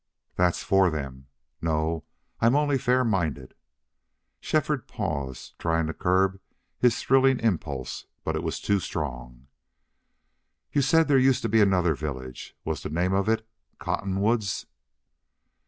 [0.35, 1.27] "That's for them."
[1.61, 2.05] "No.
[2.39, 3.53] I'm only fair minded."
[4.39, 6.39] Shefford paused, trying to curb
[6.79, 9.45] his thrilling impulse, but it was too strong.
[10.71, 12.55] "You said there used to be another village....
[12.65, 14.65] Was the name of it Cottonwoods?"